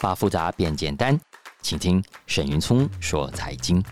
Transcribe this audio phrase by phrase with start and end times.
[0.00, 1.18] 把复杂变简单，
[1.60, 3.82] 请听沈云聪说财经。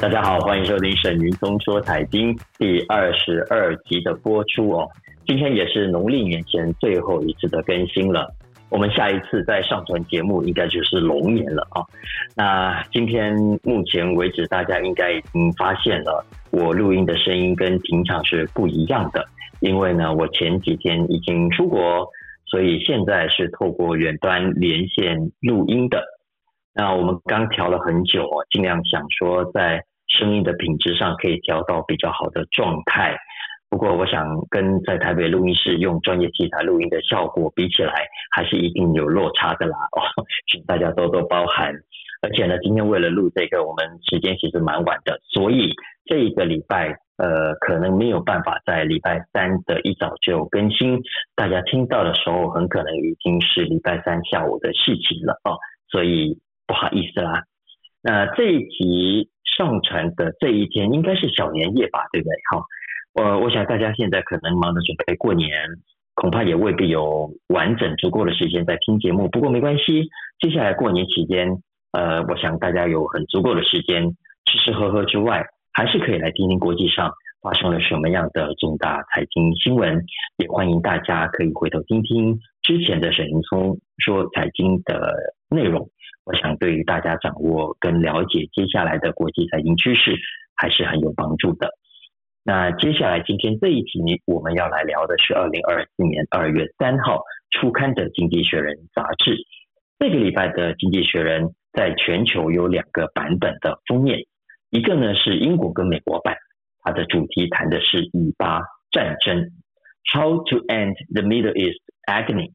[0.00, 4.88] 大家好，欢迎收听沈云聪说财经第二十二集的播出哦。
[5.26, 8.32] 今天也是农历年前最后一次的更新了。
[8.68, 11.82] 我们下一次再上传节目，应该就是龙年了啊。
[12.36, 19.26] 那今天目前为止，大家应该已经发现了，我录音的声音跟平常是不一样的。
[19.60, 22.08] 因为呢，我前几天已经出国，
[22.52, 26.04] 所以现在是透过远端连线录音的。
[26.74, 33.16] 那我们刚调了很久哦，尽量想说在声音的品质上可以调到比较好的状态。
[33.70, 40.04] 不过，我想跟在台北录音室用专业器材录音的效果比起来，还是一定有落差的啦哦，
[40.52, 41.72] 请大家多多包涵。
[42.22, 45.72] 而且呢，今天为了录这个，我们时间其实蛮晚的，所以
[46.06, 51.00] 这一个礼拜呃，可能没有办法在礼拜三的一早就更新。
[51.34, 55.58] 大家听到的时候，很可能已经是礼拜三下午的事情了哦，
[55.90, 57.42] 所以不好意思啦。
[58.02, 62.34] 那这一集上传的这一天，应该是小年夜吧，对不对？
[62.50, 62.64] 好。
[63.14, 65.50] 呃，我想大家现在可能忙着准备过年，
[66.14, 69.28] 恐怕也未必有完整足够的时间在听节目。
[69.28, 70.08] 不过没关系，
[70.40, 71.46] 接下来过年期间，
[71.92, 74.02] 呃，我想大家有很足够的时间
[74.44, 77.12] 吃吃喝喝之外，还是可以来听听国际上
[77.42, 80.04] 发生了什么样的重大财经新闻。
[80.38, 85.14] 也欢迎大家可以回头听听之前的沈云聪说财经的
[85.48, 85.88] 内容。
[86.24, 90.16] 我想对于大家掌握跟了解接下来的国际财经趋势，
[90.56, 91.68] 还是很有帮助的。
[92.44, 97.20] 那接下来今天这一集，我们要来聊的是二零二四年二月三号
[97.50, 99.36] 出刊的《经济学人》杂志。
[99.98, 104.26] 这个礼拜的《经济学人》在全球有两个版本的封面，
[104.70, 106.36] 一个呢是英国跟美国版，
[106.80, 109.50] 它的主题谈的是以巴战争
[110.12, 112.52] ，How to end the Middle East agony，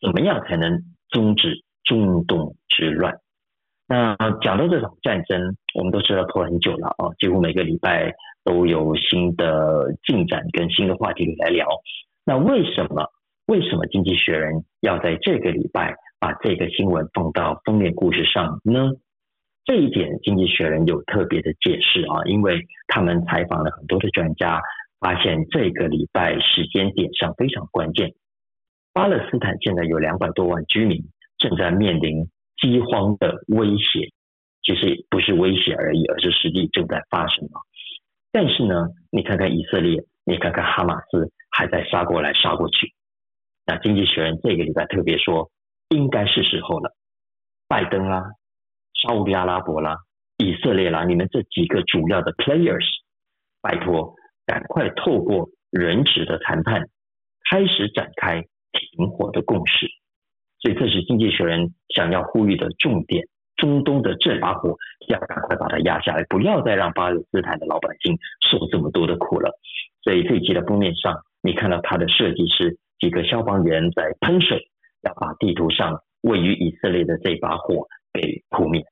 [0.00, 3.14] 怎么样才能终止中东之乱？
[3.86, 8.14] 那讲到这场战争，我们都知道拖很久了啊，几乎每个礼拜
[8.44, 11.66] 都有新的进展跟新的话题来聊。
[12.24, 13.06] 那为什么
[13.46, 18.92] 为什么经济学人要在这个礼拜把这个新闻放到封面故事上呢？
[19.64, 24.60] 这一点经济学人有特别的解释啊，因为他们采访了很多的专家，
[25.00, 28.14] 发现这个礼拜时间点上非常关键。
[28.92, 31.04] 巴勒斯坦现在有两百多万居民
[31.38, 32.28] 正在面临。
[32.60, 34.10] 饥荒的威胁，
[34.64, 37.62] 其实不是威胁而已，而是实际正在发生啊。
[38.32, 42.92] 但是呢，你看看以色列，你看看哈马斯，还在杀过来杀过去。
[43.64, 45.48] 那经济学人这个礼拜特别说，
[45.88, 46.94] 应该是时候了。
[47.68, 48.24] 拜登啦、
[48.94, 49.96] 沙乌地阿拉伯啦、
[50.38, 52.86] 以色列啦，你们这几个主要的 players，
[53.60, 54.14] 拜托，
[54.46, 56.88] 赶快透过人质的谈判，
[57.50, 59.86] 开始展开停火的共识。
[60.60, 63.24] 所以这是经济学人想要呼吁的重点：
[63.56, 64.76] 中东的这把火
[65.08, 68.16] 要赶快把它压下来，不要再让巴勒斯坦的老百姓
[68.50, 69.52] 受这么多的苦了。
[70.02, 74.68] 所以这一集的封面上，你看到它的设计是几个消防员在喷水，
[75.02, 78.84] 要把地图上位于以色列的这把火给扑灭。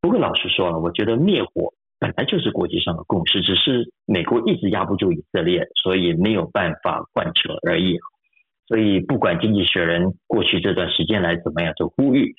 [0.00, 7.98] 不过老实说了，我觉得灭火本来就是国际上的共识，只是美国一直压不住以色列，所以没有办法贯彻而已。
[8.66, 12.34] 所以，不管经济学人过去这段时间来怎么样就呼吁，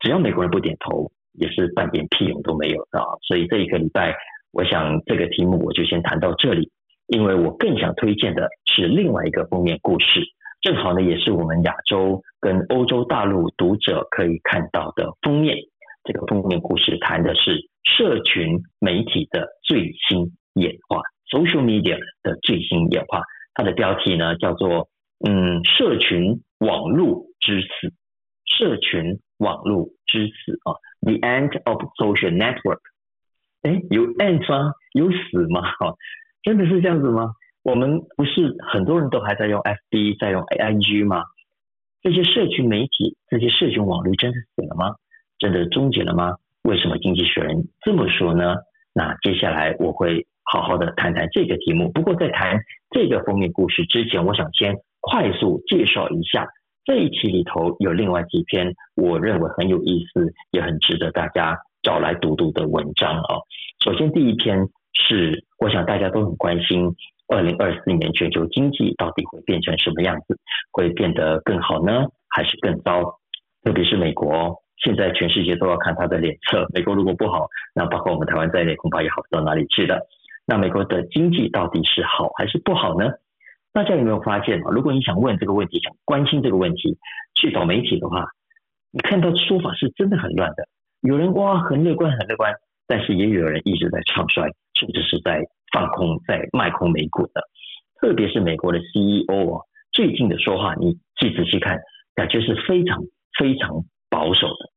[0.00, 3.02] 只要美国人不点头，也是半点屁用都没有啊！
[3.22, 4.14] 所以这一个礼拜，
[4.52, 6.70] 我想这个题目我就先谈到这里，
[7.06, 10.20] 因为我更想推荐的是另外一个封面故事，
[10.60, 15.56] 正好呢也是我们亚洲跟欧洲大陆读者可以看到的封面。
[16.04, 23.22] 这个封面故事谈的是社群媒体的最新演化，social media 的最新演化。
[23.54, 24.88] 它的标题呢叫做。
[25.22, 27.92] 嗯，社群网络之死，
[28.46, 30.72] 社群网络之死啊
[31.02, 32.80] ，The End of Social Network。
[33.60, 34.72] 哎，有 end 吗？
[34.94, 35.60] 有死吗？
[36.42, 37.34] 真的是这样子吗？
[37.62, 41.24] 我们不是很多人都还在用 FB，在用 AIG 吗？
[42.02, 44.94] 这些社群媒体，这些社群网络真的死了吗？
[45.38, 46.36] 真的终结了吗？
[46.62, 48.56] 为什么经济学人这么说呢？
[48.92, 51.90] 那接下来我会好好的谈谈这个题目。
[51.92, 52.60] 不过在谈
[52.90, 54.76] 这个封面故事之前，我想先。
[55.02, 56.46] 快速介绍一下
[56.84, 63.36] 这一期里头有另外几篇我认为很有意思，也很值得大家找来读读的文章啊。
[63.82, 66.94] 首先第一篇是我想大家都很关心，
[67.30, 70.36] 二零二四年全球经济到底会变成什么样子？
[70.72, 73.20] 会变得更好呢，还是更糟？
[73.62, 76.66] 特别是美国，现在全世界都要看他的脸色。
[76.74, 80.00] 美国如果不好，那包括我们台湾在内，恐怕也好不到哪里去的。
[80.44, 83.06] 那美国的经济到底是好还是不好呢？
[83.72, 84.70] 大家有没有发现啊？
[84.72, 86.98] 如果你想问这个问题，想关心这个问题，
[87.34, 88.26] 去找媒体的话，
[88.90, 90.66] 你看到说法是真的很乱的。
[91.02, 92.52] 有人哇很乐观很乐观，
[92.88, 95.40] 但是也有人一直在唱衰，甚至是在
[95.72, 97.42] 放空在卖空美股的。
[98.00, 99.60] 特别是美国的 CEO 啊，
[99.92, 101.78] 最近的说话你去仔细看，
[102.14, 103.02] 感觉是非常
[103.38, 104.70] 非常保守的。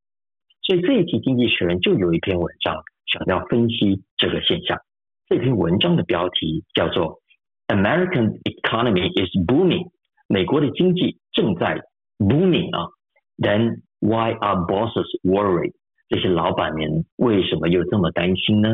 [0.61, 2.75] 所以这一期《经济学人》就有一篇文章
[3.05, 4.79] 想要分析这个现象。
[5.27, 7.21] 这篇文章的标题叫做
[7.67, 9.89] “American economy is booming”，
[10.27, 11.81] 美国的经济正在
[12.17, 12.89] booming 啊。
[13.37, 15.73] Then why are bosses worried？
[16.09, 18.69] 这些老板们为什么又这么担心呢？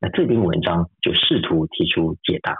[0.00, 2.56] 那这篇文章就试图提出解答。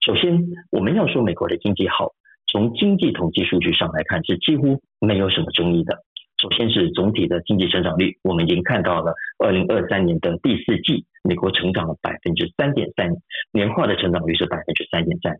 [0.00, 0.40] 首先，
[0.70, 2.12] 我们要说美国的经济好，
[2.46, 6.04] 从经济统计数据上来看是几乎没有什么争议的。
[6.40, 13.10] 首先是总体的经济成长率，我们已经看到了，二零二三年的第四季，美国成长了百分之三点三，
[13.50, 15.36] 年化的成长率是百分之三点三。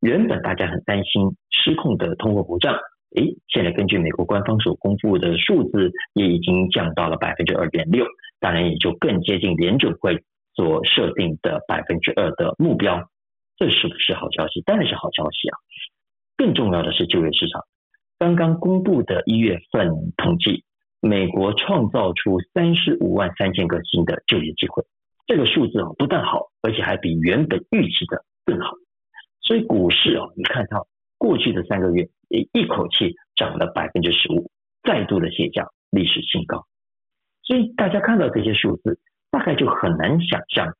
[0.00, 2.74] 原本大家很担心失控的通货膨胀。
[3.16, 8.04] 诶，现在根据美国官方所公布的数字，也已经降到了百分之二点六，
[8.38, 10.22] 当然也就更接近联准会
[10.60, 13.10] 所设定的百分之二的目标。
[13.56, 14.60] 这是不是好消息？
[14.62, 15.56] 当然是好消息啊！
[16.36, 17.62] 更重要的是就业市场，
[18.18, 20.64] 刚刚公布的一月份统计，
[21.00, 24.84] 美国创造出三十五万三千个新的就业机会，
[25.26, 28.72] 这个数字啊不但好，而且还比原本预期的更好。
[29.40, 30.86] 所以股市啊，你看到
[31.16, 32.08] 过去的三个月。
[32.32, 34.52] 一一口气涨了百分之十五，
[34.84, 36.64] 再度的写下历史新高。
[37.42, 39.00] 所以大家看到这些数字，
[39.30, 40.74] 大概就很难想象，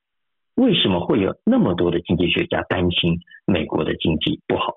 [0.55, 4.75] 为什么会有那么多的经济学家担心美国的经济不好。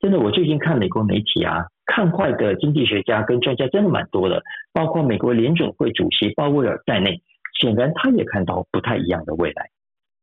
[0.00, 7.22] 真的，我最近看美国媒体啊，看坏的经济学家跟专家真的蛮多的，包括美国联准会主席鲍威尔在内，
[7.60, 9.70] 显然他也看到不太一样的未来。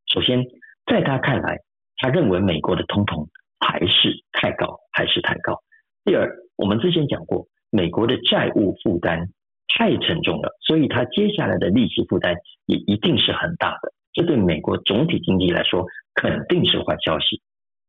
[0.06, 0.44] 首先，
[0.86, 1.58] 在他看来，
[1.96, 3.26] 他认为美国的通膨
[3.58, 5.58] 还是太高，还是太高。
[6.04, 9.28] 第二，我们之前讲过，美国的债务负担
[9.74, 12.34] 太沉重了，所以它接下来的利息负担
[12.66, 13.92] 也一定是很大的。
[14.12, 17.40] 这对美国总体经济来说肯定是坏消息。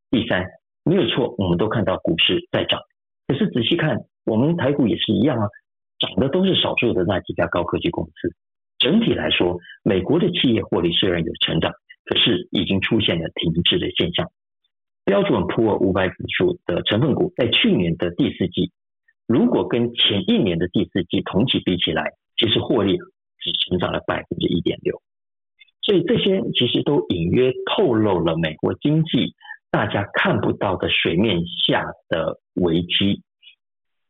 [0.10, 0.46] 第三，
[0.84, 2.80] 没有错，我们都看到股市在涨，
[3.28, 5.48] 可是仔细看，我们台股也是一样啊，
[6.00, 8.36] 涨的都是少数的那几家高科技公司。
[8.78, 11.72] 整体来说，美国的企业获利虽然有成长，
[12.06, 14.30] 可是已经出现了停滞的现象。
[15.06, 18.72] 标准普尔五百指数的成分股在去年的第四季，
[19.32, 25.02] 如果跟前一年的第四季同期比起来，其实获利只成长了百分之一点六。
[25.82, 29.34] 所以这些其实都隐约透露了美国经济
[29.72, 33.22] 大家看不到的水面下的危机。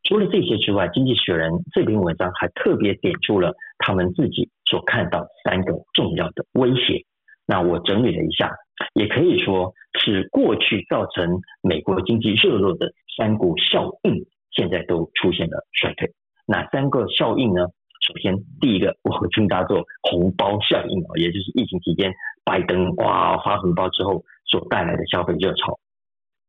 [0.02, 7.04] 除了这些之外，《经济学人》这篇文章还特别点出了他们自己所看到三个重要的威胁。
[7.46, 8.50] 那我整理了一下。
[8.94, 16.12] 也可以说是过去造成美国经济热络的三股效应，现在都出现了衰退。
[16.46, 17.66] 哪三个效应呢？
[18.06, 22.12] 首先，第一个 我称它做红包效应啊，也就是疫情期间
[22.44, 25.78] 拜登哇发红包之后所带来的消费热潮。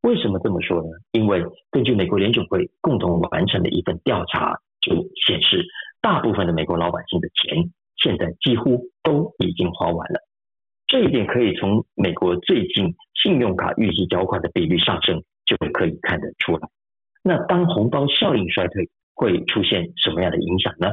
[0.02, 0.90] 为什么这么说呢？
[1.12, 4.96] 因为根据美国联准会共同完成的一份调查，就
[5.28, 5.64] 显示
[6.02, 10.20] 大部分的美国老百姓的钱现在几乎都已经花完了。
[10.88, 16.68] 这一点可以从美国最近信用卡预期缴款的比率上升就可以看得出来。
[17.24, 20.90] 那当红包效应衰退，会出现什么样的影响呢？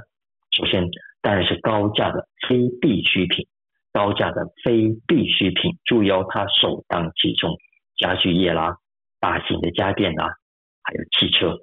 [0.53, 0.89] 首先，
[1.21, 3.47] 当然是高价的非必需品，
[3.93, 7.51] 高价的非必需品，注意哦，它首当其冲，
[7.97, 8.77] 家具业啦、
[9.19, 10.35] 大型的家电啦，
[10.83, 11.59] 还有汽车，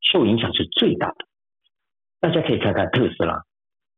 [0.00, 1.16] 受影响是最大的。
[2.20, 3.42] 大家可以看看特斯拉，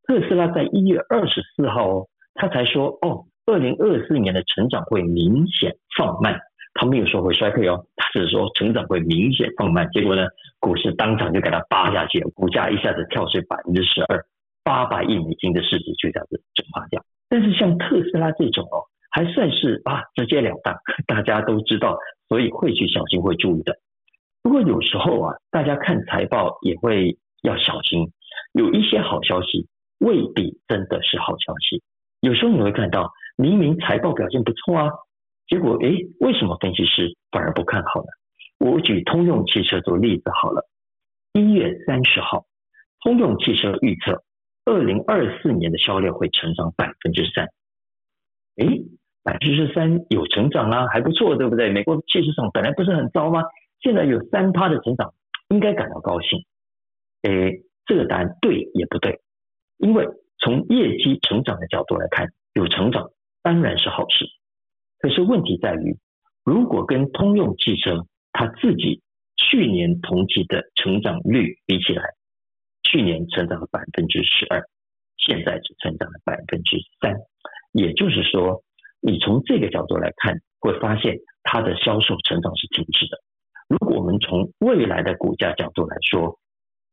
[0.06, 3.24] 特斯拉在一月二十四号哦，他才说哦。
[3.50, 6.38] 二零二四年的成长会明显放慢，
[6.74, 9.88] 他没有说会衰退哦，是说成长会明显放慢。
[9.90, 10.26] 结果呢，
[10.60, 14.24] 股市当场就给它扒下去，股价一下子跳水百分之十二，
[14.62, 17.02] 八百亿美金的市值就这样子蒸发掉。
[17.28, 20.74] 但是像特斯拉这种哦，还算是啊直截了当，
[21.06, 21.98] 大家都知道，
[22.28, 23.76] 所以会去小心会注意的。
[24.42, 28.10] 不过有时候啊，大家看财报也会要小心，
[28.52, 29.66] 有一些好消息
[29.98, 31.82] 未必真的是好消息。
[32.20, 33.12] 有时候你会看到。
[33.40, 34.90] 明明财报表现不错啊，
[35.48, 38.08] 结果诶，为什么分析师反而不看好呢？
[38.58, 40.68] 我举通用汽车做例子好了。
[41.32, 42.46] 一月三十号，
[43.00, 44.22] 通用汽车预测
[44.64, 47.46] 二零二四年的销量会成长百分之三。
[48.56, 48.82] 诶，
[49.22, 51.70] 百分之三有成长啊，还不错，对不对？
[51.70, 53.42] 美国汽车市场本来不是很糟吗？
[53.80, 55.14] 现在有三趴的成长，
[55.48, 56.44] 应该感到高兴。
[57.22, 59.20] 诶，这个答案对也不对，
[59.78, 60.06] 因为
[60.38, 63.10] 从业绩成长的角度来看，有成长。
[63.40, 64.26] 当然是好事，
[64.98, 65.96] 可是问题在于，
[66.44, 69.00] 如果跟通用汽车它自己
[69.36, 72.02] 去年同期的成长率比起来，
[72.82, 74.62] 去年成长了百分之十二，
[75.16, 77.14] 现在只成长了百分之三。
[77.72, 78.62] 也就是说，
[79.00, 83.18] 你从这个角度来看，会发现它的销售成长是停滞的。
[83.68, 86.38] 如果我们从未来的股价角度来说，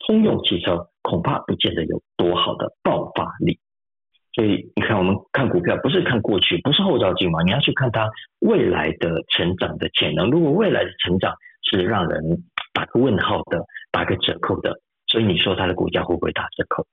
[0.05, 3.57] 通用汽车恐怕不见得有多好的爆发力。
[4.35, 10.29] 所以你看，我们看股票不是看过去，不是后照镜嘛，你要去看它未来的成长的潜能。
[10.29, 14.77] 如果未来的成长是让人打个问号的、打个折扣的，
[15.07, 16.85] 所以你说它的股价会不会打折扣？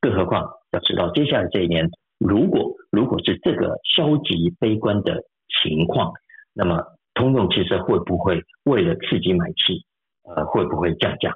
[0.00, 5.22] 更何况要知道，接下来这一年，如果如果是这个消极悲观的
[5.62, 6.12] 情况，
[6.52, 6.82] 那么
[7.14, 9.84] 通用汽车会不会为了刺激买气，
[10.24, 11.32] 呃，会不会降价？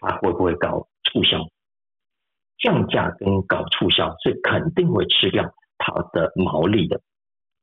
[0.00, 1.38] 它会不会搞促销？
[2.58, 7.00] 降价跟搞促销是肯定会吃掉它的毛利的，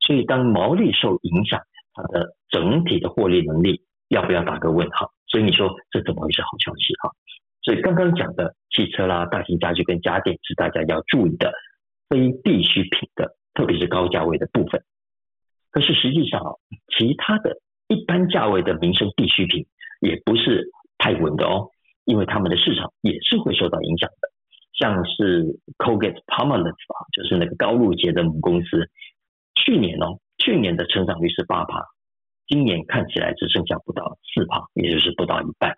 [0.00, 1.60] 所以当毛利受影响，
[1.94, 5.10] 它的整体的获利能力要不要打个问号？
[5.26, 7.10] 所以你说这怎么会是好消息哈？
[7.62, 11.52] 所以刚刚讲的汽车啦、大型家具跟家电是大家要注意的
[12.08, 14.82] 非必需品的，特别是高价位的部分。
[15.70, 16.52] 可是实际上啊，
[16.98, 17.56] 其他的
[17.88, 19.66] 一般价位的民生必需品
[20.00, 21.70] 也不是太稳的哦，
[22.04, 24.31] 因为他们的市场也是会受到影响的。
[24.82, 25.44] 像是
[25.78, 28.90] Colgate-Palmolive 啊，就是那个高露洁的母公司，
[29.54, 31.86] 去年哦，去年的成长率是八趴，
[32.48, 35.72] 今年看起来只剩下不到四趴，也就是不到一半。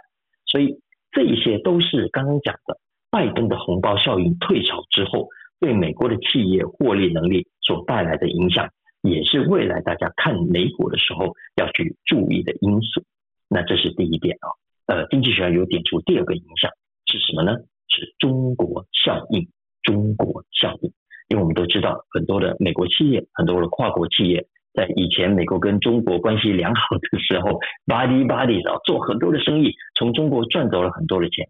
[0.46, 0.80] 所以
[1.12, 2.78] 这一些都是刚刚讲的
[3.10, 5.28] 拜登的红包效应退潮之后，
[5.60, 8.70] 对美国的企业获利能力所带来的影响，
[9.02, 13.02] 也是未来大家看美股的时候要去注意的因素。
[13.50, 14.48] 那这是第一点啊，
[14.86, 16.70] 呃，经济学家有点出第二个影响
[17.04, 17.54] 是什么呢？
[17.94, 19.48] 是中国效应，
[19.82, 20.92] 中国效应，
[21.28, 31.48] 因为我们都知道，很多的美国企业，很多的跨国企业，在以前美国跟中国关系良好的时候， buddy buddy 啊，做很多的生意，从中国赚走了很多的钱。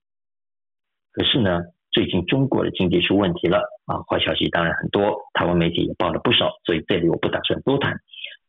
[1.12, 1.60] 可是呢，
[1.90, 7.96] 最近中国的经济出问题了啊，坏消息当然很多，台湾媒体也报了不少，所以这里我不打算多谈。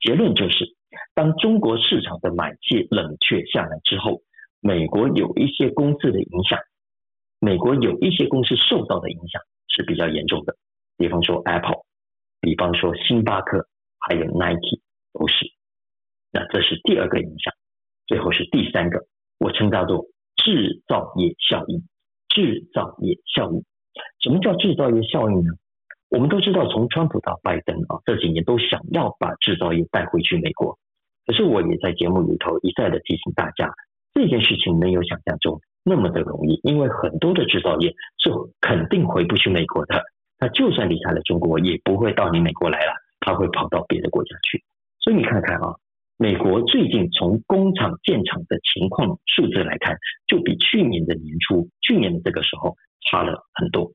[0.01, 0.75] 结论就是，
[1.15, 4.21] 当中国市场的买气冷却下来之后，
[4.61, 6.59] 美国有一些公司的影响。
[7.45, 10.55] 美国有一些公司受到的影响是比较严重的，
[10.97, 11.83] 比方说 Apple，
[12.41, 13.67] 比方说星巴克，
[13.99, 14.81] 还有 Nike
[15.13, 15.45] 都是。
[16.31, 17.53] 那这是第二个影响，
[18.07, 19.05] 最后是第三个，
[19.37, 21.83] 我称它做制造业效应。
[22.29, 23.63] 制造业效应，
[24.19, 25.53] 什么叫制造业效应呢？
[26.09, 30.77] 我们都知道，从川普到拜登啊，这几年都想要把制造业带回去美国。
[31.25, 33.71] 可是我也在节目里头一再的提醒大家，
[34.13, 35.61] 这件事情没有想象中。
[35.87, 40.01] 那么的容易，因为很多的制造业是肯定回不去美国的。
[40.39, 44.63] 他就算离开了中国，也不会到你美国来了，他会跑到别的国家去。
[44.99, 45.75] 所以你看看啊，
[46.17, 52.75] 美国最近从工厂建厂的情况数字来看，就比去年的年初、去年的这个时候
[53.07, 53.91] 差了很多。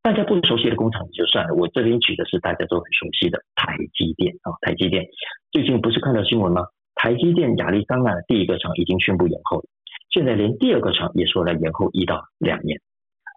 [0.00, 5.04] 大家不熟悉的工厂就算了，我这边举的是大家都很熟悉的台积电啊，台积电
[5.50, 6.62] 最近不是看到新闻吗？
[6.94, 9.64] 台积电亚利桑那第一个厂已经宣布延后了。
[10.10, 12.80] 现在连第二个厂也说了延后一到两年，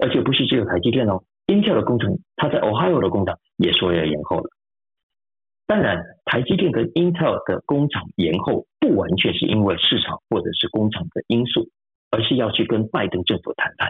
[0.01, 4.50] 而且不是只有台积电哦，Intel 的工程，它在 Ohio 的工厂也说要延后了。
[5.68, 11.70] 当然，台积电跟 Intel 的工厂延后不完全是因为市场或者是工厂的因素，
[12.10, 13.90] 而是要去跟拜登政府谈判。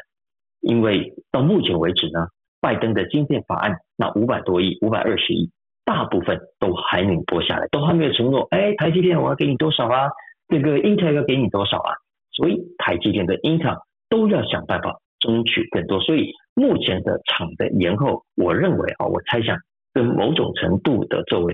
[0.59, 2.27] 因为到目前为止呢，
[2.59, 5.50] 拜登的晶片法案那五百多亿、五百二十亿，
[5.85, 8.47] 大部分都还没拨下来，都还没有承诺。
[8.51, 10.09] 哎，台积电我要给你多少啊？
[10.50, 11.93] 这个 Intel 要给你多少啊？
[12.31, 13.77] 所以台积电跟 Intel
[14.09, 19.57] 都要想办法争取更多，所以目前的厂的延后，我认为啊，我猜想
[19.93, 21.53] 跟某种程度的作为，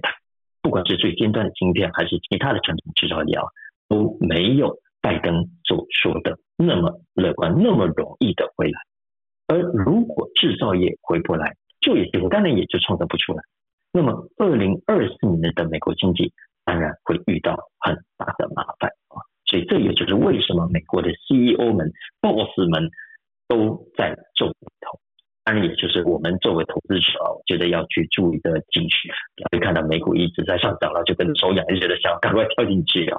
[0.61, 3.43] 不管是最尖端的芯片，还是其他的传统制造业啊，
[3.89, 8.79] 都没有拜登所说的那么乐观，那么容易的回来。
[9.47, 13.41] 而如果制造业回不来，就业机会当然也就创造不出来。
[13.91, 16.31] 那么二零二四年的美国经济
[16.65, 18.91] 当然会遇到很大的麻烦。
[19.47, 22.89] 所以这也就是为什么美国的 CEO 们、Boss 们
[23.47, 24.99] 都在皱眉头。
[25.43, 29.09] 当然，也就是我们作为投资者，我觉得要去注意的警讯。
[29.49, 33.17] 会看到美股一直在上涨了，就跟手痒，就觉得想赶快跳进去啊。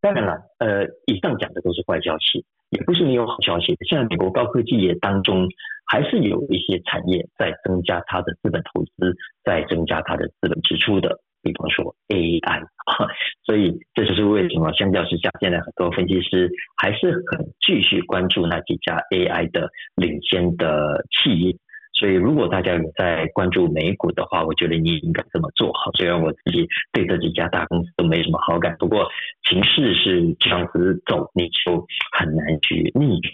[0.00, 3.76] 当然了，呃，以上讲的都是坏消息，也不是没有好消息。
[3.86, 5.46] 现在美国高科技业当中，
[5.84, 9.14] 还是有一些产业在增加它的资本投资，
[9.44, 11.20] 在增加它的资本支出的。
[11.52, 12.62] 比方说 AI，
[13.44, 21.56] 所以这就是为什么相较之下，现在很多分析师还是很继续关注那几家 AI 的领先的企业。
[21.92, 25.90] 所以，如果大家有在关注美股的话，我觉得你也应该这么做好。
[25.92, 29.08] 虽然我自己对这几家大公司都没什么好感，不过
[29.48, 33.32] 形势是这样子走，你就很难去逆转。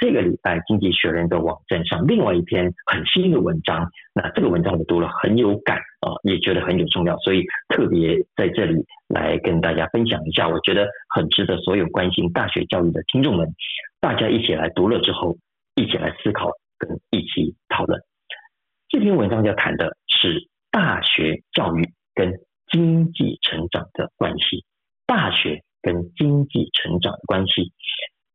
[0.00, 13.48] 这个礼拜，《经济学人》的网站上另外一篇很新的文章，那这个文章我读了很有感啊，也觉得很有重要，所以特别在这里来跟大家分享一下，我觉得很值得所有关心大学教育的听众们，
[14.00, 15.36] 大家一起来读了之后，
[15.74, 18.00] 一起来思考跟一起讨论。
[18.88, 22.32] 这篇文章要谈的是大学教育跟
[22.70, 24.64] 经济成长的关系，
[25.06, 27.72] 大学跟经济成长的关系。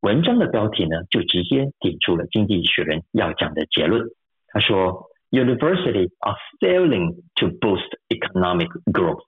[0.07, 4.07] 文章的标题呢，就直接点出了《经济学人》要讲的结论。
[4.47, 9.25] 他说：“University are failing to boost economic growth。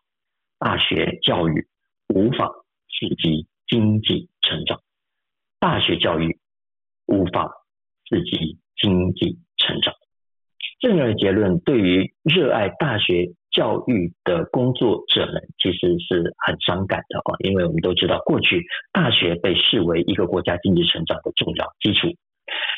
[0.57, 1.67] 大学教育
[2.07, 2.48] 无法
[2.88, 4.79] 刺激经济成长。
[5.59, 6.39] 大学教育
[7.07, 7.51] 无法
[8.07, 9.93] 刺激经济成长。”
[10.79, 18.63] 这样的结论对于热爱大学教育的工作者们其实是很伤感的啊，因为我们都知道，过去
[18.93, 22.07] 大学被视为一个国家经济成长的重要基础，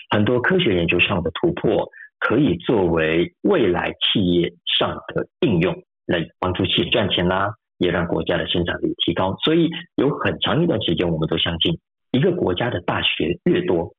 [0.09, 9.35] 很多科学研究上的突破可以作为未来企业上的应用，来帮助企业赚钱啦，也让国家的生产力提高。
[9.43, 11.77] 所以有很长一段时间，我们都相信，
[12.11, 13.93] 一个国家的大学越多，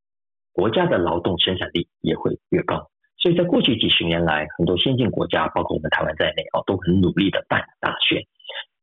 [0.53, 2.89] 国家的劳动生产力也会越高。
[3.23, 8.27] 所以在过去几十年来，很多先进国家，包括我们台湾在内啊，都很努力的办大学。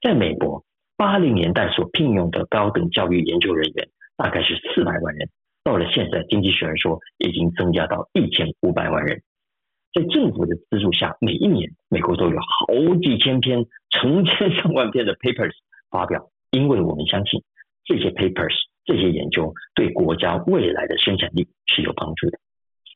[0.01, 0.63] 在美国，
[0.96, 5.29] 八零年代所聘用的高等教育研究人员大概是四百万人，
[5.62, 9.22] 到了现在，经济学人说已经增加到一千五百万人。
[9.93, 15.51] 在政府的资助下，每一年美国都有好几千篇、成千上万篇的 papers
[15.89, 17.43] 发表，因为我们相信
[17.84, 18.55] 这些 papers、
[18.86, 22.39] 这些研究对国家未来的生产力是有帮助的。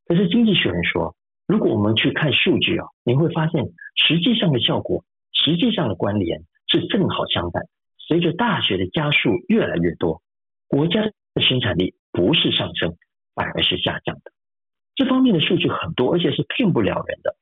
[0.06, 1.14] 可是经济学人说，
[1.48, 7.64] 如果我们去看数据啊，你会发现实际上的效果、实际上的关联是正好相反。
[7.98, 10.22] 随着大学的加数越来越多，
[10.68, 12.96] 国家的生产力不是上升，
[13.36, 14.32] 反而是下降的。
[14.96, 17.36] 这方面的数据很多，而且是骗不了人的。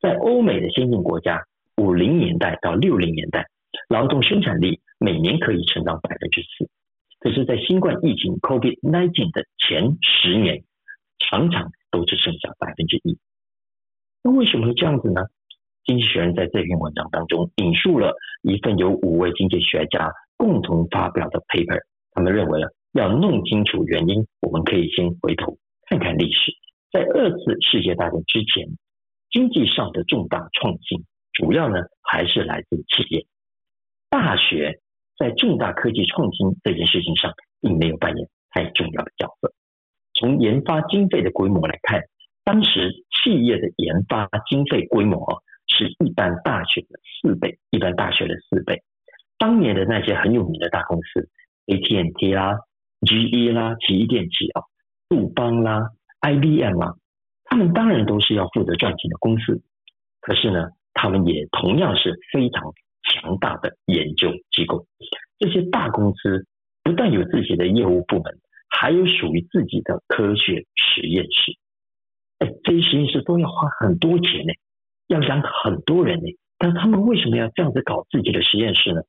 [0.00, 1.44] 在欧美的先进国家，
[1.76, 3.46] 五零年代到六零年代，
[3.88, 6.68] 劳动生产力每年可以成长百分之四。
[7.18, 10.64] 可是，在新冠疫情 （COVID-19） 的前十年，
[11.18, 13.18] 常常都只剩下百分之一。
[14.22, 15.22] 那为什么会这样子呢？
[15.84, 21.80] 经济学人在这篇文章当中引述了一份由五位经济学家共同发表的 paper，
[22.12, 26.52] 他们认为呢要弄清楚原因，我们可以先回头看看历史。
[26.92, 28.68] 在二次世界大战之前，
[29.30, 33.26] 经济上的重大创新，主要呢还是来自企业。
[34.10, 34.80] 大学
[35.18, 39.54] 在重大科技创新这件事情上，并没有扮演太重要的角色。
[40.14, 42.02] 从研发经费的规模来看，
[42.50, 48.82] 当时企业的研发经费规模是一般大学的四倍，一般大学的四倍。
[49.38, 51.28] 当年的那些很有名的大公司
[51.66, 52.58] ，AT&T 啦、
[53.02, 54.62] GE 啦、奇异电器啊、
[55.08, 55.90] 杜邦啦、
[56.22, 56.94] IBM 啊，
[57.44, 59.62] 他们当然都是要负责赚钱的公司。
[60.20, 62.64] 可是呢，他们也同样是非常
[63.04, 64.86] 强大的研究机构。
[65.38, 66.48] 这些大公司
[66.82, 68.24] 不但有自己的业务部门，
[68.68, 71.56] 还有属于自己的科学实验室。
[72.40, 74.52] 哎，这些实验室都要花很多钱呢，
[75.06, 76.26] 要养很多人呢。
[76.58, 79.00] 但他们为什么要这样子搞自己的实验室呢？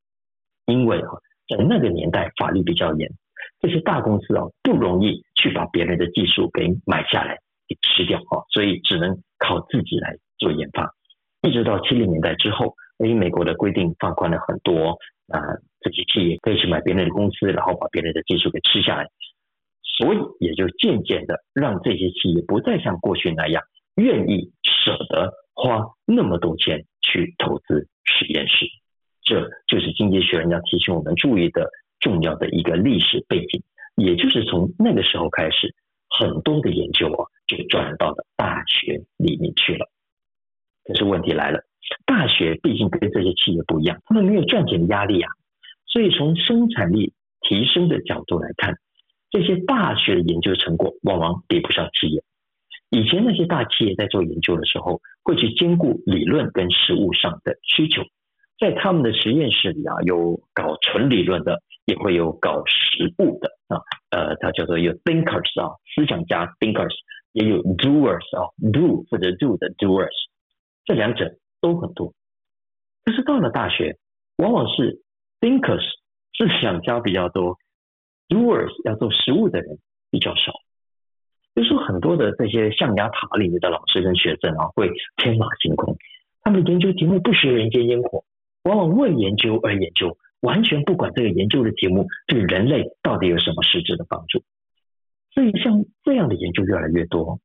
[0.65, 1.09] 因为啊，
[1.49, 3.09] 在那个年代法律比较严，
[3.59, 10.93] 这些大公司啊不容易去把别人的技术给买下来给吃掉啊，所以只能靠自己来做研发。
[11.41, 15.39] 一直到七零年代之后，因为美国的规定放宽了很多啊，
[15.81, 19.07] 这些企业可以去买别人的公司，然后把别人的技术给吃下来。
[20.01, 23.61] 所以也就渐渐的让这些企业不再像过去那样
[23.95, 28.65] 愿意舍得花那么多钱去投资实验室，
[29.21, 33.61] 这就是经济学人要提醒我们注意的重要的一个历史背景。
[33.95, 35.75] 也就是从那个时候开始，
[36.09, 39.87] 很多的研究啊就转到了大学里面去了。
[40.83, 41.59] 可是问题来了，
[42.07, 45.29] 大学毕竟跟这些企业不一样，他们没有赚钱的压力啊，
[45.85, 48.73] 所以从生产力提升的角度来看。
[49.31, 52.21] 这些大学的研究成果往往比不上企业。
[52.89, 58.03] 以前那些大企业在做研究的时候，会去兼顾理论跟实务上的需求，
[58.59, 63.79] 在他们的实验室里啊，有搞纯理论的，也会有搞实务的啊。
[64.09, 66.93] 呃，它叫做有 thinkers 啊，思想家 thinkers，
[67.31, 70.11] 也有 doers 啊，do 或者 do 的 doers，
[70.83, 72.13] 这两者都很多。
[73.05, 73.95] 可是到了大学，
[74.35, 75.01] 往往是
[75.39, 75.85] thinkers
[76.37, 77.57] 思想家比较多。
[78.31, 79.77] Doers 要做实务的人
[80.09, 80.53] 比较少，
[81.53, 85.97] 就是说很多的这些象牙塔里面的老师跟学生啊，会天马行空，
[86.41, 88.23] 他们研究题目不食人间烟火，
[88.63, 94.41] 往往为研究而研究，完全不管这个研究的题目对人类到底有什么实质的帮助。
[95.33, 97.41] 所以像这样的研究越来越多，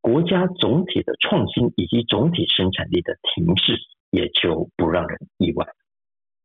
[0.00, 3.76] 国家总体的创新以及总体生产力的停滞
[4.10, 5.66] 也就不让人意外。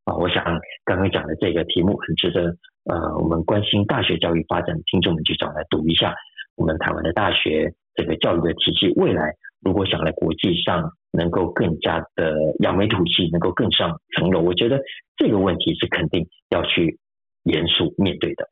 [0.04, 0.44] 啊，我想
[0.84, 2.58] 刚刚讲的这个题目很值得
[2.90, 6.16] 呃，我们关心大学教育发展的听众们去找来读一下。
[6.56, 14.82] 我们台湾的大学这个教育的体系，未来如果想在国际上能够更加的扬眉吐气，能够更上层楼，我觉得
[15.16, 17.00] 这个问题是肯定要去
[17.44, 18.50] 严肃面对的。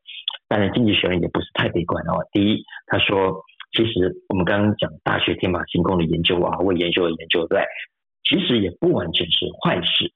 [0.48, 2.24] 当然，经济学人也不是太悲观哦。
[2.32, 7.62] 第一，他说，其实我们刚刚讲大学天马行空的研究啊，为研究而研究，对，
[8.24, 10.10] 其实也不完全是坏事，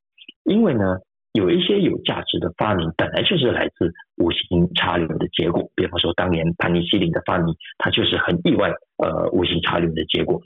[0.44, 0.96] 因为呢，
[1.32, 5.70] 有一些有价值的发明本来就是来自无心插柳的结果。
[5.74, 10.40] 比方说，当年盘尼西林的发明，它就是很意外，呃，无心插柳的结果。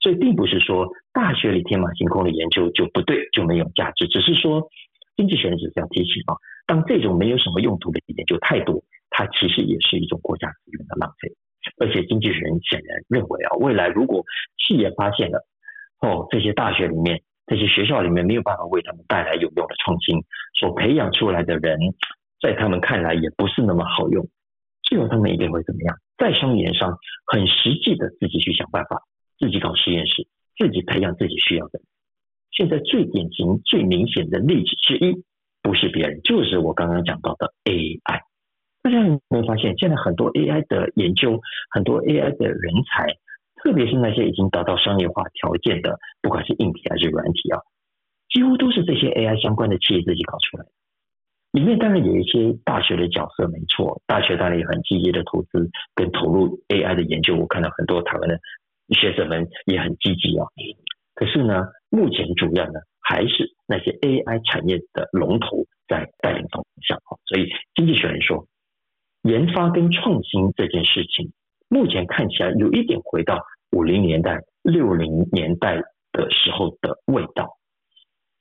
[0.00, 4.68] 所以，并不是说大学里天马行空的研究就不对，就没有价值，只是说
[5.16, 6.34] 经济学人只是要提醒啊，
[6.66, 8.82] 当这种没有什么用途的研究太多。
[9.10, 11.32] 它其实也是一种国家资源的浪费，
[11.78, 14.24] 而且经济学人显然认为啊，未来如果
[14.58, 15.46] 企业发现了
[16.00, 20.22] 哦，这些大学里面、这些学校里面没有办法为他们带来有用的创新，
[20.58, 21.78] 所培养出来的人，
[22.40, 24.28] 在他们看来也不是那么好用，
[24.82, 25.96] 最后他们一定会怎么样？
[26.18, 29.02] 在商言商，很实际的自己去想办法，
[29.38, 31.80] 自己搞实验室，自己培养自己需要的。
[32.50, 35.22] 现在最典型、最明显的例子之一，
[35.62, 38.20] 不是别人，就是我刚刚讲到的 AI。
[38.82, 43.06] 大家有没有发现，现在很多 AI 的研究，很多 AI 的人才，
[43.66, 47.58] 特别是那些已经达到商业化条件的，不管是硬体还是软体啊，
[48.30, 50.70] 几乎都是这些 AI 相关的企业自己搞出来的。
[51.50, 57.34] 里面当然有一些大学的角色，没错，大学当然也很积极的投资跟投入 AI 的研究。
[57.34, 58.38] 我看到很多台湾的
[58.94, 60.46] 学者们也很积极啊。
[61.16, 67.18] 可是呢，目前主要呢，还是那些 AI 产业的龙头在带领方向啊。
[67.26, 68.46] 所以经济学人说。
[69.22, 71.32] 研发跟创新这件事情，
[71.68, 75.76] 目前看起来有一点回到五零年代、六零年代
[76.12, 77.58] 的时候的味道。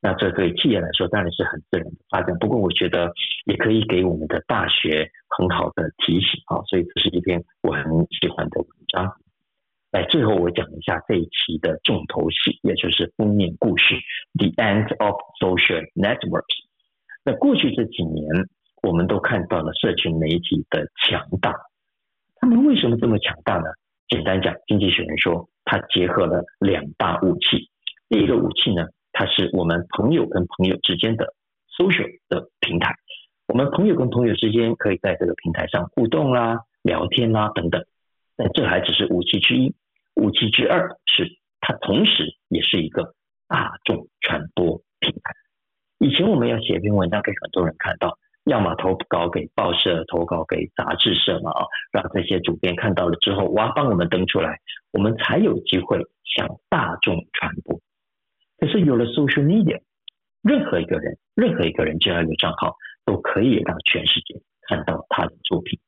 [0.02, 2.38] 那这对企业来说当然是很自然的发展。
[2.38, 3.12] 不过，我觉得
[3.46, 6.62] 也可以给我们的大学很好的提醒啊。
[6.68, 7.84] 所以，这是一篇我很
[8.22, 9.12] 喜欢的文章。
[9.92, 13.96] 来，最后我讲一下这一期的重头戏，也就是封面故事
[14.38, 16.66] ：The End of Social Networks。
[17.24, 18.28] 那过去这几年，
[18.84, 21.56] 我们都看到了社群媒体的强大，
[22.36, 23.66] 他们为什么这么强大呢？
[24.08, 27.70] 简单讲，经济学人说，它结合了两大武器。
[28.08, 31.34] 第一个武器呢，它是我们朋友跟朋友之间的
[31.78, 32.94] social 的平台，
[33.48, 37.84] 我们朋友跟朋友之间可以在这个平台上互动啦、聊天啦等等。
[38.36, 39.74] 但这还只是武器之一，
[40.16, 43.16] 武器之二是它同时也是一个
[43.48, 45.34] 大众传播平台。
[46.00, 48.18] 以前我们要写一篇文章给很多人看到。
[48.46, 54.60] 要么投稿给报社，投稿给杂志社嘛啊，让这些主编看到了之后，哇，帮我们登出来，
[54.92, 57.80] 我们才有机会向大众传播。
[58.58, 59.82] 可是有了 social media，
[60.44, 64.36] 任何一个人，任何一个人只要有账号，都可以让全世界
[64.68, 65.80] 看到他的作品。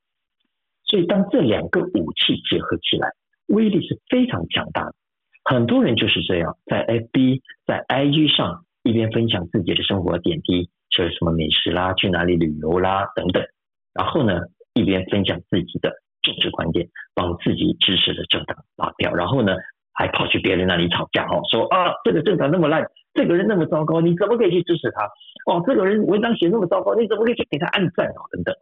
[0.83, 3.09] 所以当这两个武器结合起来，
[3.47, 4.95] 威力是非常强大的。
[5.43, 10.69] 很多人就是这样，在 FB、在 IG 上一边分享自己的生活点滴。
[10.97, 13.45] 就是什么美食啦，去哪里旅游啦等等，
[13.93, 14.41] 然后呢，
[14.73, 19.55] 一边分享自己的政治观点，帮自己支持的政党拉票，然后呢，
[19.93, 22.83] 还跑去别人那里吵架哦，说啊，这个政党那么烂，
[23.13, 25.05] 这个人那么糟糕，你怎么可以去支持他？
[25.45, 28.25] 哦，这个人文章写那么糟糕，你怎么可以去给他按赞哦？
[28.31, 28.55] 等等，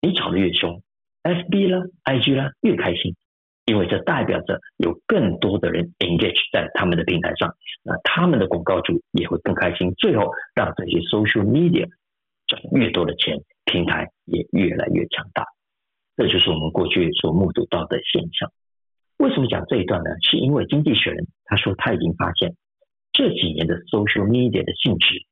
[0.00, 0.82] 你吵得越凶
[1.22, 3.14] ，FB 啦，IG 啦，越开心。
[3.68, 11.86] 因为这代表着有更多的人 engage 在他们的平台上，那他们的广告主也会更开心，最后让这些 social media
[12.46, 15.44] 赚越多的钱，平台也越来越强大。
[16.16, 18.50] 这就是我们过去所目睹到的现象。
[19.18, 20.10] 为什么讲这一段呢？
[20.22, 22.56] 是因为经济学人他说他已经发现
[23.12, 25.26] 这几年的 social media 的性质，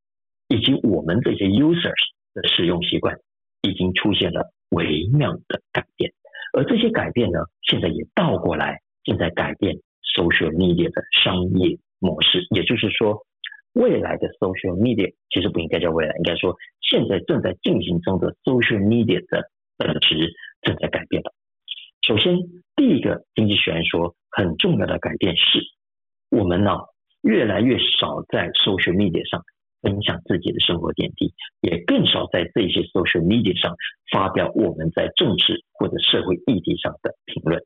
[0.48, 1.94] 以及我们这些 users
[2.34, 3.16] 的使用习惯，
[3.62, 6.12] 已经出现了微妙的改变。
[6.56, 7.38] 而这些改变呢，
[7.68, 9.76] 现在也倒过来正在改变
[10.16, 12.46] social media 的商业模式。
[12.48, 13.26] 也就是说，
[13.74, 21.30] 未来的 social media 其实不应该叫未来，应该说现在正在进行中的 social media 的本质正在改变了。
[22.00, 22.38] 首先，
[22.74, 25.60] 第一个经济学人说很重要的改变是，
[26.30, 26.72] 我们呢
[27.20, 29.44] 越来越少在 social media 上
[29.86, 33.76] 分享自己的生活点滴，也更少在这些 social media 上
[34.10, 37.62] 发表我们在政治或者社会议题上的评论。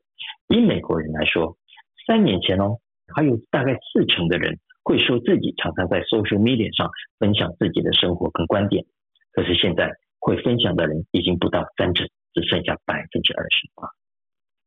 [0.47, 1.57] 以美国人来说，
[2.05, 2.77] 三年前哦，
[3.15, 8.85] 还有大概四成的人会说自己常常在 social media 上分享自己的生活跟观点，
[9.31, 13.89] 可是现在会分享的人已经不到三成，只剩下百分之二十八。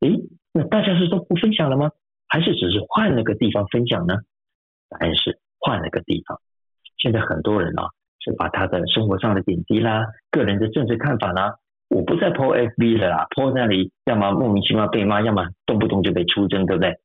[0.01, 0.11] 诶，
[0.53, 1.93] 那大家是都不分享了吗？
[2.27, 4.17] 还是只是换了个地方分享呢？
[4.89, 6.41] 答案是换了个地方。
[6.99, 7.89] 现在很多人啊，
[8.21, 11.57] 是把他的生活上的点滴啦、个人的政治看法啦，
[11.89, 16.97] 我不再 po FB 了啦，po 那里要么莫名其妙被骂，要么动不动就被出征，对不对？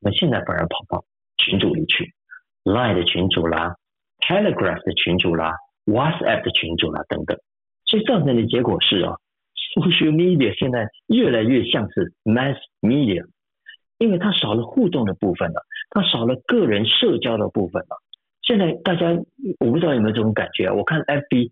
[0.00, 1.04] 那现在反而跑到
[1.38, 2.14] 群组里去
[2.64, 3.74] ，Line 的群组啦
[4.20, 5.54] ，Telegraph 的群组啦
[5.86, 7.36] ，WhatsApp 的群组啦等等，
[7.86, 9.16] 所以造成的结果是啊
[9.74, 13.24] ，Social Media 现在越来越像是 Mass Media，
[13.98, 17.96] 因为它少了互动的部分了，它少了个人社交的部分了。
[18.48, 19.10] 现在大家
[19.60, 20.72] 我不知道有没有这种感觉啊？
[20.72, 21.50] 我看 FB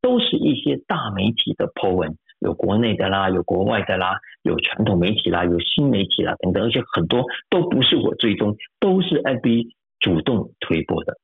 [0.00, 11.18] 都是一些大媒体的 po 文，有国内的啦，有国外的啦，有传统媒体啦，有新媒体啦等等，而且很多都不是我追踪，都是 FB 主动推播的。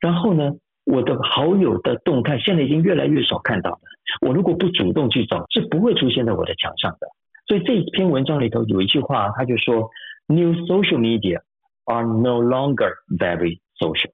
[0.00, 0.50] 然后呢，
[0.84, 3.78] 我的好友的动态现在已经越来越少看到了。
[4.26, 7.06] 我如果不主动去找，是不会出现在我的墙上的。
[7.46, 9.90] 所以这篇文章里头有一句话，他就说
[10.26, 11.40] ：“New social media
[11.84, 14.10] are no longer very social。”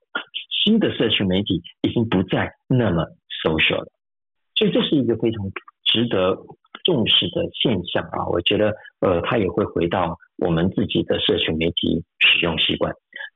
[0.67, 3.05] 新的社群媒体已经不再那么
[3.45, 3.93] social 了，
[4.57, 5.49] 所以这是一个非常
[5.85, 6.37] 值得
[6.83, 8.27] 重视的现象啊！
[8.27, 12.93] 我觉得，呃，它也会回到我们自己的社群媒体使用习惯。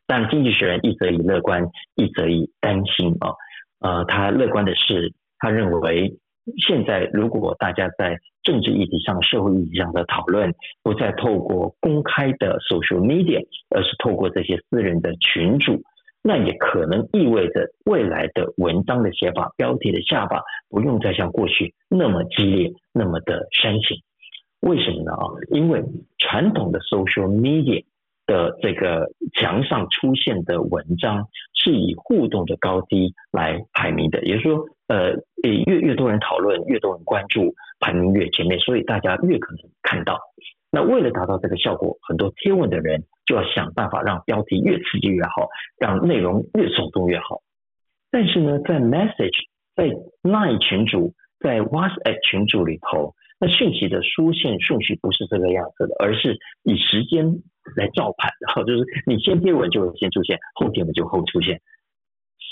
[0.08, 3.30] 但经济学人一则以乐观，一则以担心啊。
[3.78, 6.18] 呃，他乐观的是，他认为
[6.66, 13.40] 现在如果大家在政治议题上、社会议题上的讨论，不再透过公开的 social media，
[13.70, 15.80] 而是透过这些私人的群组。
[16.22, 23.98] 那也可能意味着未来的文章的写法、标题的下法不用再像过去那么激烈、那么的煽情。
[24.60, 25.12] 为什么呢？
[25.12, 25.82] 啊，因为
[26.18, 27.84] 传统的 social media
[28.26, 40.18] 的这个墙上出现的文章是以互动的高低来排名的，也就是说，呃，越越多人讨论，越多人关注，排名越前面，所以大家越可能看到。
[40.70, 43.04] 那为了达到这个效果，很多贴文的人。
[43.26, 45.46] 就要想办法让标题越刺激越好，
[45.78, 47.42] 让内容越耸动越好。
[48.10, 49.86] 但是呢，在 message、在
[50.24, 57.24] line 群组、在 WhatsApp 群组里头，那讯息的出现顺序不是这个样子的，而是以时间
[57.76, 61.60] 来照盘，然后就是你先贴文就会先出现，后贴文就后出现。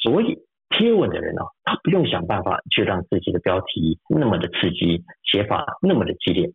[0.00, 6.52] 所以贴文的人呢，他不用想办法去让自己的标题那么的刺激，写法那么的激烈，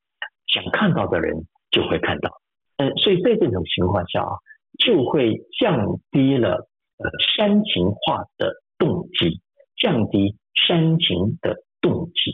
[0.47, 2.29] 想看到的人就会看到。
[2.77, 4.33] 嗯，所以在这种情况下啊，
[4.79, 9.41] 就会降低了呃煽情化的动机，
[9.77, 12.31] 降低煽情的动机。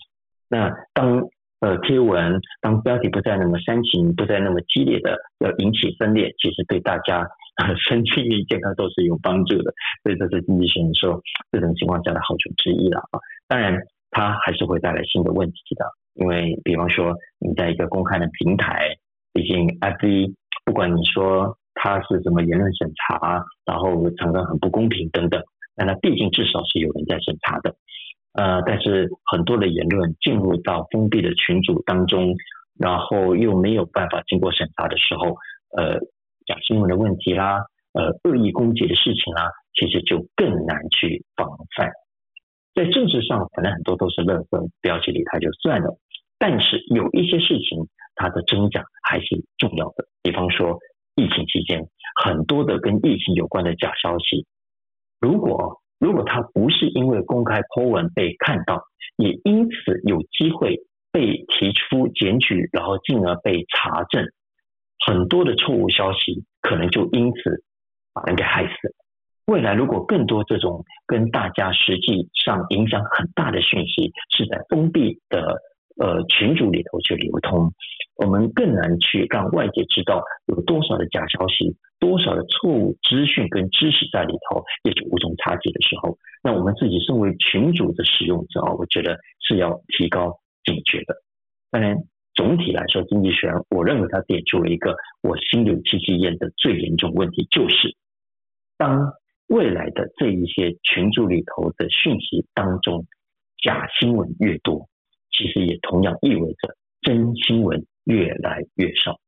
[0.48, 1.28] 那当
[1.60, 7.28] 呃贴文当标题不再那么煽情，不再那么激烈的要引起分裂，其实对大家
[7.88, 9.74] 身心健康都是有帮助的。
[10.04, 11.22] 所以这是经济学人说
[11.52, 13.20] 这种情况下的好处之一了啊。
[13.48, 13.78] 当然，
[14.12, 18.96] 它还是会带来新的问题的，因为比方说你在一个公开的平台。
[19.40, 20.34] 毕竟，FB
[20.66, 25.42] 不管你说它是什么言论审查，然后常常很不公平等等，
[25.78, 27.74] 但它毕竟至少是有人在审查的。
[28.34, 32.36] 呃，但是很多的言论进入到封闭的群组当中，
[32.78, 35.38] 然后又没有办法经过审查的时候，
[35.78, 36.00] 呃，
[36.46, 41.48] 假新闻的问题啦，呃，恶意攻击的事情啦，其实就更难去防
[41.78, 41.90] 范。
[42.76, 45.98] 在政治上，可能很多都是垃圾，标记里它就算了。
[46.38, 47.88] 但是有一些事情。
[48.20, 49.26] 它的真假还是
[49.58, 50.06] 重要的。
[50.22, 50.78] 比方说，
[51.16, 51.88] 疫情期间
[52.22, 54.46] 很多的跟疫情有关的假消息，
[55.22, 58.84] 如果如果它不是因为公开 po 文被看到，
[59.16, 60.78] 也因此有机会
[61.12, 64.26] 被提出检举，然后进而被查证，
[65.06, 67.64] 很多的错误消息可能就因此
[68.14, 68.94] 把人给害死了。
[69.46, 75.58] 未来如果更多这种跟大家实际上影响很大的讯息是在封闭的
[76.00, 77.72] 呃群组里头去流通。
[78.16, 90.36] 我们更难去让外界知道有多少的假消息，多少的错误资讯跟知识在里头，也就无从查解的时候，那我们自己身为群组的使用者啊，我觉得是要提高
[90.66, 91.16] 警觉的。
[91.72, 91.96] 当然，
[92.34, 97.96] 总体来说，经济学我认为它点出了一个我心有戚戚焉的最严重问题，就是
[98.78, 99.14] 当
[99.48, 103.06] 未来的这一些群组里头的讯息当中，
[103.64, 104.90] 假新闻越多，
[105.32, 107.86] 其实也同样意味着真新闻。
[108.06, 109.20] 越来越少。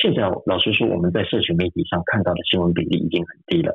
[0.00, 3.74] 现在老实说，我们在社群媒体上看到的新闻比例已经很低了。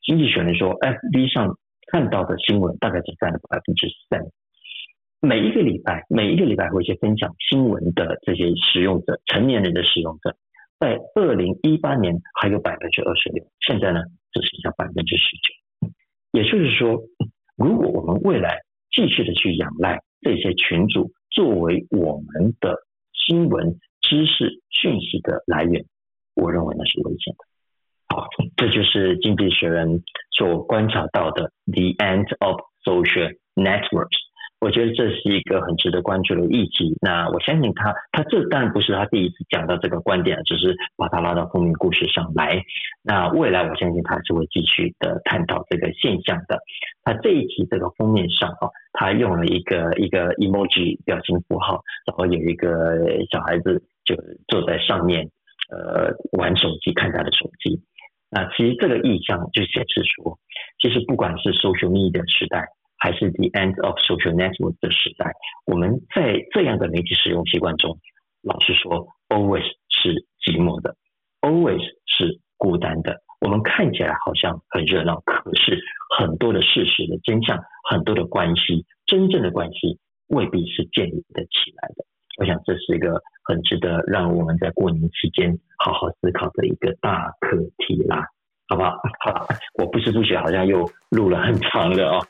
[0.00, 1.58] 经济学人说，FB 上
[1.90, 4.22] 看到的新闻大概只占了百分之三。
[5.18, 10.36] 每一个礼拜，每一个礼拜会去分享新闻的这些使用者，成年人的使用者，
[10.78, 15.90] 在二零一八年还有百分之二十六，现在呢只剩下百分之十九。
[16.30, 17.02] 也就是说，
[17.56, 18.60] 如果我们未来
[18.92, 22.78] 继续的去仰赖这些群组作为我们的
[23.12, 25.84] 新闻知识讯息的来源，
[26.34, 27.44] 我认为那是危险的。
[28.08, 34.23] 好，这就是经济学人所观察到的 “the end of social networks”。
[34.64, 36.96] 我觉得这是一个很值得关注的议题。
[37.02, 42.62] 那我相信他，他这当然不是他第一次讲到这个观点，只是把他拉到封面故事上来。
[43.02, 46.58] 那未来我相信他是会继续的探讨这个现象的。
[47.02, 52.96] 他这一期这个封面上啊，他用了一个一个 emoji 表情符号，然后有一个
[53.30, 54.16] 小孩子就
[54.48, 55.28] 坐在上面，
[55.70, 57.82] 呃，玩手机，看他的手机。
[58.30, 60.38] 那其实这个意象就显示说，
[60.80, 62.66] 其实不管是 social media 时代。
[63.04, 65.30] 还是 the end of social network 的时代，
[65.66, 67.98] 我们在这样的媒体使用习惯中，
[68.40, 70.96] 老实说，always 是寂寞的
[71.42, 73.20] ，always 是孤单的。
[73.42, 75.78] 我们看起来好像很热闹，可是
[76.16, 82.06] 很多的事实的真相，很多的关系，真正的关系未必是建立得起来的。
[82.38, 88.24] 我想这是一个很值得让我们在过年期间好好思考的一个大课题啦，
[88.66, 88.96] 好不好？
[89.20, 92.26] 好， 我不知不觉好像又录了很长的哦。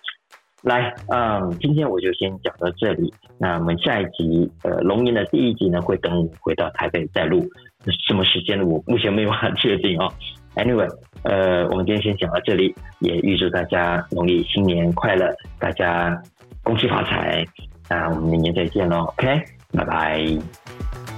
[0.65, 3.13] 来，嗯，今天我就先讲到这里。
[3.39, 7.47] 那我们下一集，呃，龙年的第一集呢，会等我回到台北再录。
[8.09, 8.65] 什么时间呢？
[8.65, 10.11] 我目前没有办法确定哦。
[10.57, 10.89] Anyway，
[11.23, 16.19] 呃，我们今天先讲到这里，也预祝大家农历新年快乐，大家
[16.63, 17.45] 恭喜发财。
[17.91, 21.14] 那我们明年再见喽，OK，拜拜。